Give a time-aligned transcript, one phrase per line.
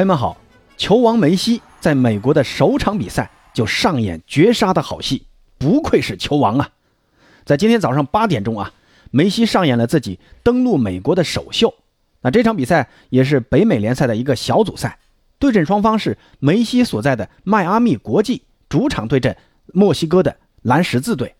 [0.00, 0.38] 朋友们好，
[0.78, 5.26] 球王梅西在美国的首场比赛就上演绝杀的好戏，
[5.58, 6.70] 不愧是球王啊！
[7.44, 8.72] 在今天早上八点钟啊，
[9.10, 11.74] 梅西上演了自己登陆美国的首秀。
[12.22, 14.98] 那这场比赛也是北美联赛的一个小组赛，
[15.38, 19.36] 对阵双方是梅西所在的迈阿密国际主场对阵
[19.74, 21.34] 墨西哥的蓝十字队。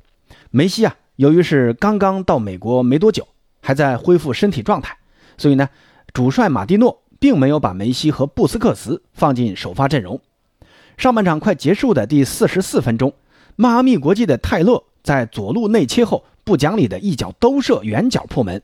[0.51, 3.27] 梅西啊，由于是刚刚到美国没多久，
[3.63, 4.95] 还在恢复身体状态，
[5.39, 5.67] 所以呢，
[6.13, 7.01] 主帅马蒂诺。
[7.21, 10.21] 并没有把梅西和布斯克茨放进首发阵容。
[10.97, 13.15] 上半场快结束的第四十四分钟，
[13.55, 18.61] 迈阿密国际的泰勒在左路内切后不讲理的一脚兜射远角破门。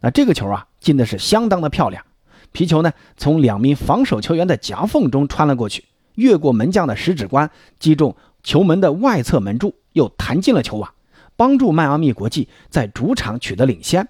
[0.00, 2.04] 那这个球啊进的是相当的漂亮，
[2.52, 10.92] 皮球呢从两名防守球员的夹缝中穿了过去，越过门将的食指关，击中球门的外侧门柱，又弹进了球网，
[11.36, 14.08] 帮助迈阿密国际在主场取得领先。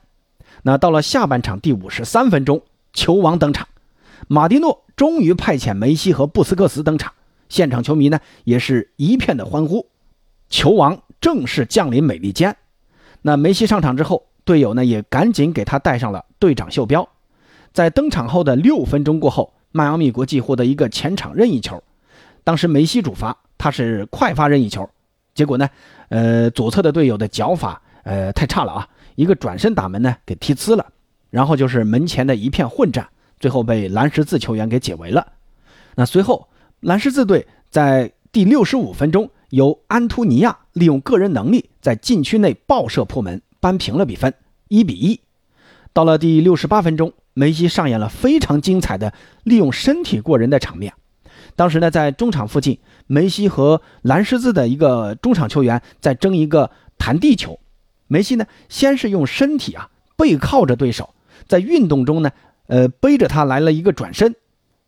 [0.62, 3.66] 那到了下半场第五十三分钟，球王登场。
[4.26, 7.12] 马蒂诺终于派遣梅西和布斯克茨登场，
[7.48, 9.86] 现场球迷呢也是一片的欢呼，
[10.48, 12.56] 球王正式降临美利坚。
[13.22, 17.08] 那梅西上场之后，队友呢也赶紧给他戴上了队长袖标。
[17.72, 21.82] 在登场后的六分钟过后，迈阿密国际获得一个前场任意球，
[22.42, 24.88] 当时梅西主罚，他是快发任意球，
[25.34, 25.68] 结果呢，
[26.08, 30.86] 呃，左侧的队友的脚法呃太差了啊，一个转身打门呢给踢呲了，
[31.30, 33.08] 然后就是门前的一片混战。
[33.40, 35.32] 最后被蓝十字球员给解围了。
[35.94, 36.48] 那随后，
[36.80, 44.32] 蓝十字队在第六十五分钟由安图尼亚利用个人能力在禁区内爆射破门，扳平了比分，
[44.68, 45.20] 一比一。
[45.92, 50.92] 到了第六十八分钟，梅西上演了非常精彩的利用身体过人的场面。
[51.56, 52.78] 当时呢，在中场附近，
[53.08, 57.58] 梅西和蓝十字的一个中场球员在争一个弹地球。
[58.06, 61.14] 梅西呢，先是用身体啊背靠着对手，
[61.48, 62.30] 在运动中呢。
[62.68, 64.34] 呃，背着他来了一个转身，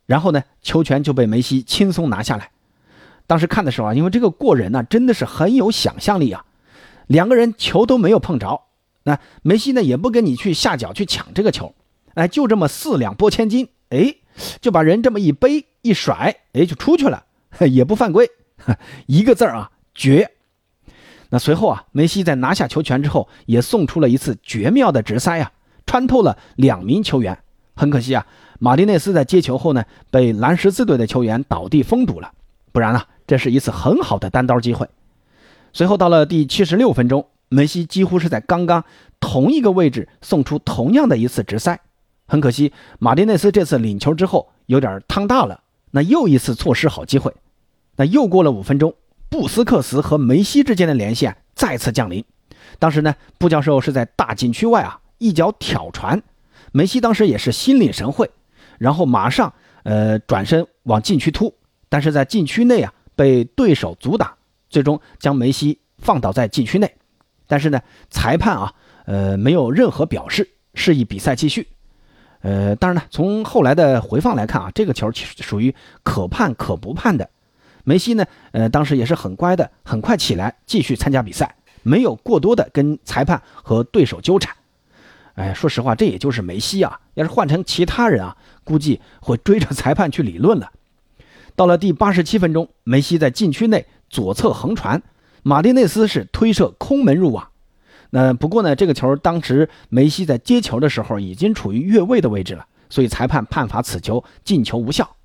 [0.07, 2.51] 然后呢，球权就被梅西轻松拿下来。
[3.27, 6.45] 当时看的时候啊，因为这个过人呢，真的是很有想象力啊。
[7.07, 8.63] 两个人球都没有碰着，
[9.03, 11.75] 那梅西呢也不跟你去下脚去抢这个球，
[12.15, 14.15] 哎，就这么四两拨千斤，哎，
[14.61, 17.25] 就把人这么一背一甩，哎，就出去了，
[17.71, 18.31] 也不犯规，
[19.07, 20.31] 一个字儿啊，绝。
[21.31, 25.53] 那随后啊，梅西在拿下球权之后，也送出了一次绝妙的直塞啊，
[25.87, 27.39] 穿透了两名球员。
[27.81, 28.27] 很可惜啊，
[28.59, 32.31] 马丁内斯在接球后呢，被蓝十字队的球员倒地封堵了，
[32.73, 34.87] 不然啊，这是一次很好的单刀机会。
[35.73, 38.85] 随后到了第七十六分钟，梅西几乎是在刚刚
[39.19, 41.81] 同一个位置送出同样的一次直塞，
[42.27, 45.63] 很可惜，马丁内斯这次领球之后有点趟大了，
[45.93, 47.33] 那又一次错失好机会。
[47.97, 48.93] 那又过了五分钟，
[49.31, 52.23] 布斯克茨和梅西之间的连线再次降临，
[52.79, 56.23] 当时呢，布教授是在大禁区外啊，一脚挑传。
[56.73, 58.31] 梅西当时也是心领神会，
[58.79, 61.55] 然后马上呃转身往禁区突，
[61.89, 64.33] 但是在禁区内啊被对手阻挡，
[64.69, 66.95] 最终将梅西放倒在禁区内。
[67.47, 68.75] 但是呢，裁判啊
[69.07, 71.67] 呃没有任何表示，示意比赛继续。
[72.43, 77.29] 呃，当然呢，从后来的回放来看啊，这个球其实属于可判可不判的。
[77.83, 84.55] 梅西呢，呃当时也是很乖的，很快起来继续参加比赛，没有过多的跟裁判和对手纠缠。
[85.41, 87.01] 哎，说实话，这也就是梅西啊。
[87.15, 90.71] 要是换成其他人啊，估计会追着裁判去理论了。
[91.57, 95.03] 到了第八十七分钟，梅西在禁区内左侧横传，
[95.43, 97.49] 马丁内斯是推射空门入网。
[98.11, 105.17] 那不过呢，这个球当时梅西在接球的时候已经处于越位的位置了，所以裁判判罚此球进球无效。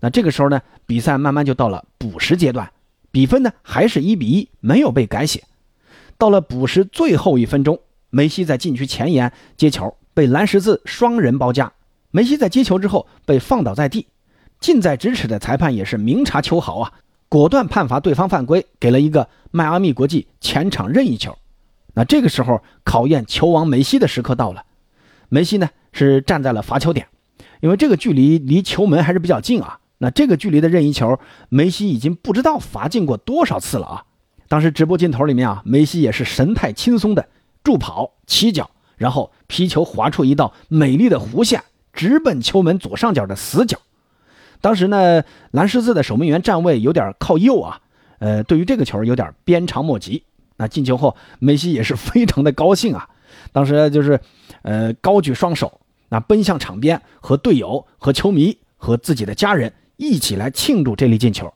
[0.00, 2.68] 那这个时候呢，比赛慢慢就到了补时阶段，
[3.12, 5.44] 比分呢还是一比一，没有被改写。
[6.18, 7.78] 到了补时最后一分钟。
[8.14, 11.72] 梅西在禁区前沿接球，被蓝十字双人包夹。
[12.10, 14.06] 梅西在接球之后被放倒在地，
[14.60, 16.92] 近在咫尺的裁判也是明察秋毫啊，
[17.30, 21.34] 果断判罚对方犯规，给了一个迈阿密国际前场任意球。
[21.94, 24.62] 那这个时候，考验球王梅西的时刻到了。
[25.30, 27.06] 梅西呢是站在了罚球点，
[27.62, 29.78] 因为这个距离离球门还是比较近啊。
[29.96, 34.04] 那这个距离的任意球，梅西已经不知道罚进过多少次了啊。
[34.48, 37.26] 当时直播镜头里面啊，梅西也是神态轻松的。
[37.62, 41.62] 助跑起脚，然后皮球划出一道美丽的弧线，
[41.92, 43.78] 直奔球门左上角的死角。
[44.60, 47.80] 当时呢，蓝十字的守门员站位有点靠右啊，
[48.18, 50.22] 呃，对于这个球有点鞭长莫及。
[50.56, 53.08] 那进球后，梅西也是非常的高兴啊，
[53.50, 54.20] 当时就是，
[54.62, 55.80] 呃，高举双手，
[56.10, 61.52] 那奔向场边，和队友、和球迷、和自己的家人一起来庆祝这粒进球。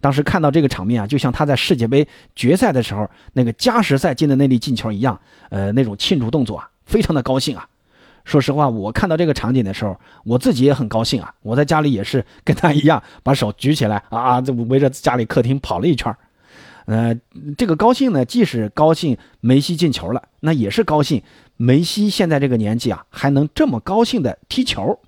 [0.00, 2.06] 当时看到这个场面啊，就像他在世界杯
[2.36, 7.68] 决赛的时候那个加时赛进的那粒进球一样，呃，那种庆祝动作啊，非常的高兴啊。
[8.24, 11.32] 说实话，我看到这个场景的时候，我自己也很高兴啊。
[11.42, 16.14] 我在家里也是跟他一样，把手举起来啊，这围着家里客厅跑了一圈
[16.84, 17.14] 呃，
[17.56, 21.22] 这个高兴呢，既是高兴梅西进球了，那也是高兴
[21.56, 24.98] 梅西现在这个年纪啊，还能这么高兴的踢球。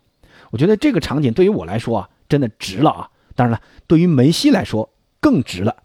[0.50, 3.08] 我觉得这个场景对于我来说啊，真的值了啊。
[3.40, 5.76] 当然了，对于梅西来说更值了。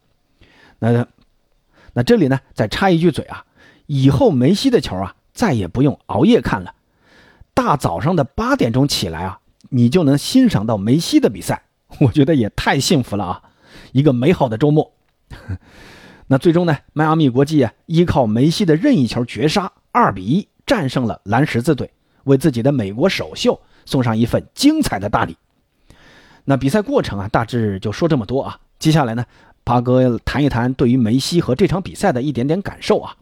[0.79, 1.07] 那
[1.93, 3.45] 那这里呢，再插一句嘴啊，
[3.85, 6.75] 以后梅西的球啊，再也不用熬夜看了，
[7.53, 11.63] 大早上的八点钟起来啊，你就能欣赏到梅西的比赛。
[12.01, 13.43] 我觉得也太幸福了啊，
[13.93, 14.91] 一个美好的周末。
[16.27, 16.77] 那最终呢？
[16.91, 21.89] 迈阿密国际啊，依靠梅西的任意球绝杀，二比一战胜了蓝十字队，
[22.25, 25.37] 为自己的美国首秀送上一份精彩的大礼。
[26.45, 28.59] 那比赛过程啊，大致就说这么多啊。
[28.80, 29.25] 接下来呢，
[29.63, 33.15] 八哥谈一谈对于梅西和这场比赛的一点点感受啊。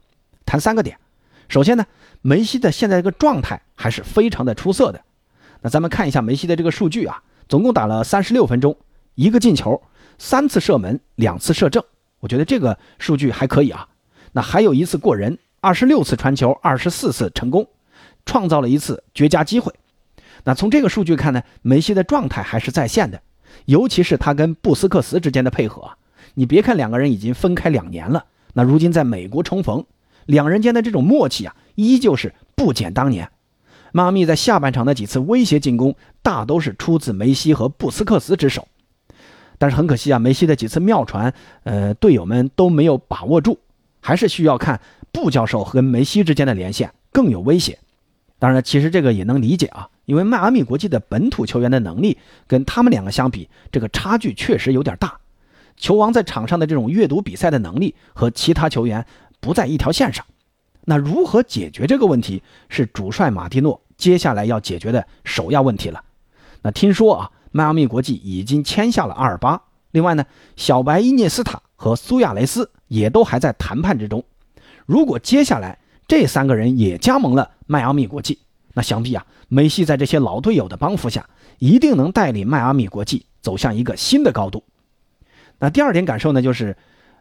[0.45, 0.97] 谈三个点。
[1.47, 1.85] 首先呢，
[2.21, 5.01] 梅西的现在这个状态还是非常的出色的。
[5.61, 8.75] 那咱们看一下梅西的这个数据啊，总共打了三十六分钟，
[9.15, 9.81] 一个进球。
[10.17, 11.83] 三次射门，两次射正，
[12.19, 13.87] 我觉得这个数据还可以啊。
[14.33, 17.67] 那还有一次过人，二十六次传球，二十四次成功，
[18.25, 19.73] 创造了一次绝佳机会。
[20.45, 23.21] 那从这个数据看呢，梅西的状态还是在线的，
[23.65, 25.91] 尤其是他跟布斯克茨之间的配合。
[26.35, 29.85] 你别看两个人已经分开两年了，那如今在美国重逢，
[30.25, 33.29] 两人间的这种默契啊，依旧是不减当年。
[33.91, 38.67] 迈阿密在下半场的几次威胁进攻，大都是出自梅西和布斯克茨之手。
[39.59, 41.31] 但是很可惜啊，梅西的几次妙传，
[41.63, 43.59] 呃，队友们都没有把握住，
[44.01, 44.81] 还是需要看
[45.11, 47.77] 布教授和梅西之间的连线更有威胁。
[48.43, 55.17] 当然，其实这个也能理解啊，因为迈阿密国际的本土球员的能力跟他们两个相比，这个差距确实有点大。
[55.77, 59.05] 球王在场上的这种阅读比赛的能力和其他球员
[59.39, 60.25] 不在一条线上。
[60.83, 66.03] 那如何解决这个问题，是主帅马蒂诺接下来要解决的首要问题了。
[66.63, 67.31] 那听说啊。
[67.55, 69.61] 迈阿密国际已经签下了阿尔巴，
[69.91, 70.25] 另外呢，
[70.55, 74.23] 小白伊涅斯塔和苏亚雷斯也都还在谈判之中。
[74.87, 75.77] 如果接下来
[76.07, 78.39] 这三个人也加盟了迈阿密国际，
[78.73, 81.27] 那想必啊，梅西在这些老队友的帮扶下，
[81.59, 84.63] 一定能带领迈阿密国际走向一个新的高度。
[85.59, 86.75] 那第二点感受呢，就是，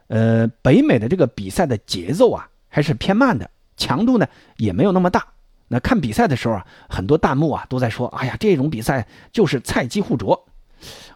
[0.07, 4.27] 呃，北美的这个比赛的节奏啊，还是偏慢的，强度呢
[4.57, 5.25] 也没有那么大。
[5.69, 10.45] 那看比赛的时候啊，很多弹幕啊都在说：“哎呀，这种比赛就是菜鸡互啄。”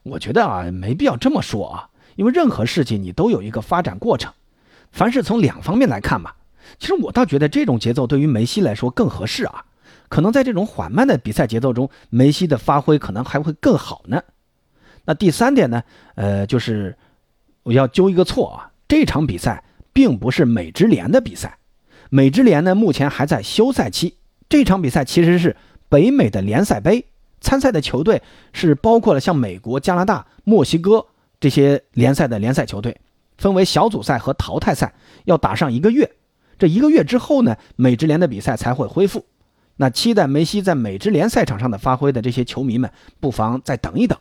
[0.04, 4.31] 我觉得啊，没必要这么说啊，因为任何事情你都有一个发展过程，
[4.92, 6.31] 凡是从两方面来看嘛。
[6.80, 9.66] 其实我倒觉得这种节奏对于梅西来说更合适啊，
[10.10, 14.22] 可能在这种缓慢的比赛节奏中，梅西的发挥可能还会更好呢。
[15.06, 15.84] 那第三点呢，
[16.16, 16.98] 呃，就是
[17.64, 21.58] 我要纠一个错啊，这场比赛并不是美职联的比赛，
[22.10, 24.18] 美职联呢目前还在休赛期。
[24.50, 25.56] 这场比赛其实是
[25.90, 27.06] 北美的联赛杯，
[27.42, 28.22] 参赛的球队
[28.54, 31.06] 是包括了像美国、加拿大、墨西哥
[31.40, 33.00] 这些联赛的联赛球队，
[33.38, 34.94] 分为小组赛和淘汰赛，
[35.25, 36.12] 要打上一个月。
[36.57, 39.25] 这一个月之后呢，美职联的比赛才会恢复。
[39.77, 42.89] 那期待梅西在美职联赛场上的发挥的这些球迷们，
[43.19, 44.18] 不妨再等一等。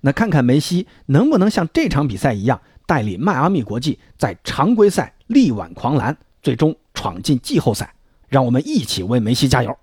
[0.00, 7.94] 那看看梅西能不能像这场比赛一样，带领迈阿密国际在常规赛力挽狂澜，最终闯进季后赛。
[8.28, 9.76] 让我们一起为梅西加油。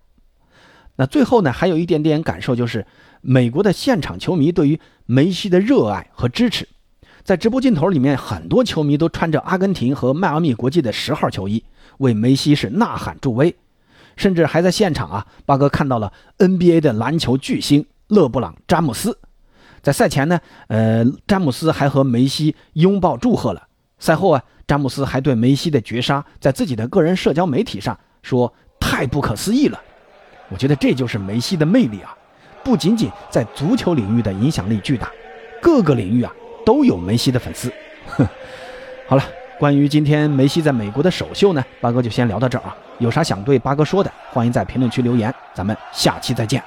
[0.96, 2.86] 那最后呢，还有一点点感受，就是
[3.22, 6.68] 美国的现场球迷对于梅西的热爱和支持。
[7.24, 11.62] 在直播镜头里面，很多球迷都穿着阿根廷和迈阿密国际的十号球衣，
[11.98, 13.56] 为梅西是呐喊助威。
[14.16, 19.18] 甚至还在现场啊，八哥看到了 NBA 的篮球巨星勒布朗·詹姆斯。
[19.84, 20.40] 在赛前呢，
[20.70, 23.68] 呃，詹姆斯还和梅西拥抱祝贺了。
[24.00, 27.98] 赛后啊，詹姆斯还对梅西的绝杀在自己的个人社交媒体上。
[28.24, 29.80] 说太不可思议了，
[30.50, 32.14] 我觉得这就是梅西的魅力啊！
[32.64, 35.10] 不仅仅在足球领域的影响力巨大，
[35.62, 36.34] 各个领域啊
[36.66, 37.72] 都有梅西的粉丝。
[38.08, 38.28] 哼，
[39.08, 39.24] 好了，
[39.60, 42.76] 关于今天梅西在美国的首秀呢，八哥就先聊到这儿啊。
[43.00, 46.62] 有啥想对八哥说的，欢迎在评论区留言，咱们下期再见。